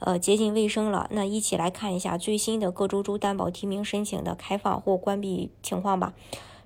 [0.00, 6.14] 呃，接近尾声了，那一起来看一下最新的各州州担保提名申请的开放或关闭情况吧。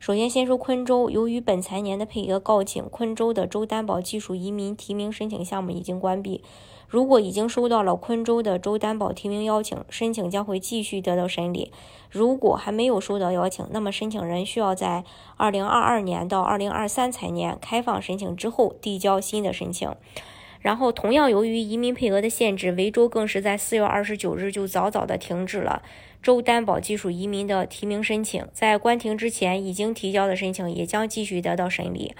[0.00, 6.42] 首先，先说昆州，由于本财年的配额告罄，昆州的州担保技术移民提名申请项目已经关闭。
[6.88, 11.70] 如果已经收到了昆州的州担保提名邀请，申请将会继续得到审理；
[12.10, 15.04] 如果还没有收到邀请，那么申请人需要在
[15.38, 19.94] 2022年到2023财年开放申请之后递交新的申请。
[20.60, 25.82] 然后，同样由于移民配额的限制，维州更是在四月二十九日就早早的停止了
[26.22, 28.46] 州担保技术移民的提名申请。
[28.52, 32.14] 在关停之前，已经提交的申请也将继续得到审理。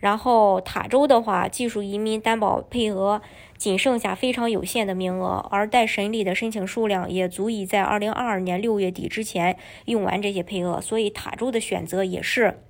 [0.00, 3.20] 然后，塔州的话，技术移民担保配额
[3.56, 12.60] 仅剩下非常有限的名额，而待审理的申请数量也足以在二零二二年六月底之前用完这些配额，所以塔州的选择也是。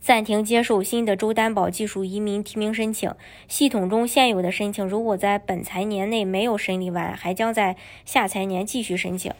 [0.00, 3.12] 暂停接受新的州担保技术移民提名申请。
[3.48, 9.32] 系统中现有的申请，如果在本财年内没有审理完，还将在下财年继续申请。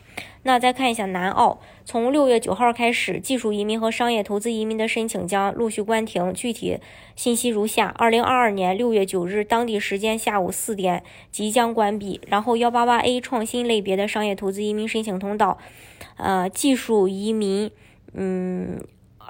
[0.43, 6.33] 那再看一下南澳，从六月九号开始，技术移民和商业投资移民的申请将陆续关停。
[6.33, 6.79] 具体
[7.15, 12.21] 信息如下：二零二二年六月九日当地时间下午四点即将关闭。
[12.27, 15.59] 然后幺八八 A 创新类别的商业投资移民申请通道，
[16.17, 17.71] 呃，技术移民，
[18.15, 18.81] 嗯。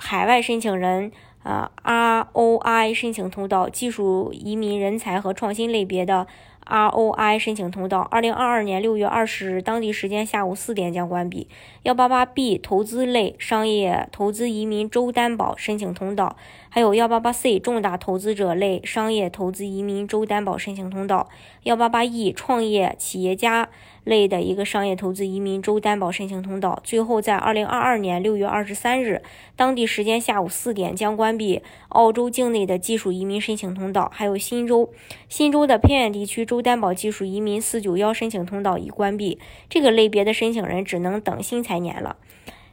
[0.01, 1.12] 海外申请人，
[1.43, 6.27] 啊，ROI 申请通道，技术移民人才和创新类别的。
[6.66, 11.48] ROI 申请通道，二零二二年六月二十日当地时间下午四点将关闭。
[11.83, 16.36] 幺八八 B 投资类商业投资移民州担保申请通道，
[16.69, 21.28] 还有幺八八 C 重大投资者类商业投资移民州担保申请通道，
[21.65, 23.69] 幺八八 E 创业企业家
[24.04, 26.81] 类的一个商业投资移民州担保申请通道。
[26.84, 29.22] 最后，在二零二二年六月二十三日
[29.56, 34.91] 当地时间下午四点将关闭澳洲境内的技术移民申请通道，还有新州
[35.28, 36.61] 新州的偏远地区州。
[36.71, 39.38] 担保技术移民四九幺申请通道已关闭，
[39.69, 42.16] 这个类别的申请人只能等新财年了。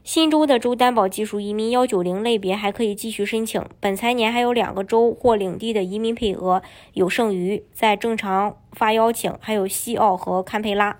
[0.03, 6.61] 新州的州担保技术移民幺九零类别还可以继续申请，本财年还有两个州或领地的移民配额
[6.93, 10.99] 有剩余，在正常发邀请，还有西澳和堪培拉。